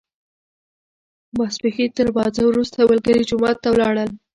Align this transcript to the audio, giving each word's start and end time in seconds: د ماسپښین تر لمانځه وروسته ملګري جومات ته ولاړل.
د 1.27 1.31
ماسپښین 1.37 1.89
تر 1.97 2.05
لمانځه 2.09 2.41
وروسته 2.45 2.89
ملګري 2.89 3.23
جومات 3.29 3.57
ته 3.63 3.69
ولاړل. 3.71 4.09